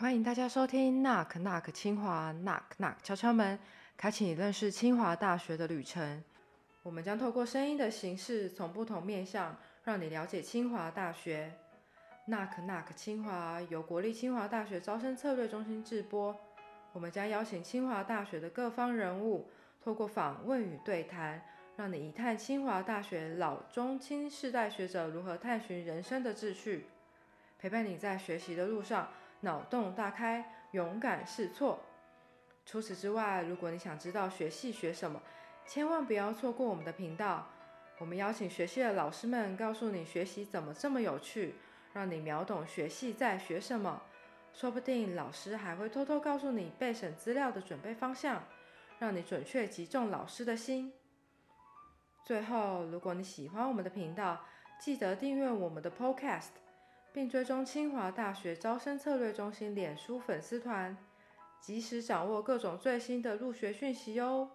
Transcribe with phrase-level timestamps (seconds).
[0.00, 3.58] 欢迎大家收听 Knock Knock 清华 Knock Knock 敲敲门，
[3.96, 6.22] 开启你认识清华大学的旅程。
[6.84, 11.52] 我们将透过声音的形式，从不同面向，让你了解清华大学。
[12.28, 16.38] Knock Knock 清华由国立清华大学招生策略中心制播。
[16.92, 19.50] 我们将邀请清华大学的各方人物，
[19.82, 21.42] 透过访问与对谈，
[21.76, 26.86] 让你一探清华大学老中青世代学者如何探寻人生的志趣，
[27.58, 29.08] 陪伴你在学习的路上。
[29.40, 31.80] 脑洞大开，勇敢试错。
[32.66, 35.22] 除此之外，如果你想知道学系学什么，
[35.66, 37.46] 千万不要错过我们的频道。
[37.98, 41.54] 我们邀请学系的老师们告诉你学习怎么这么有趣，
[41.92, 44.02] 让你秒懂学系在学什么。
[44.52, 48.42] 说不定老师还会偷偷告诉你备审资料的准备方向，
[48.98, 50.92] 让你准确击中老师的心。
[52.24, 54.44] 最后，如果你喜欢我们的频道，
[54.78, 56.67] 记得订阅我们的 Podcast。
[57.18, 60.96] 并追踪清华大学招生策略中心脸书粉丝团，
[61.60, 64.48] 及时掌握各种最新的入学讯息哦。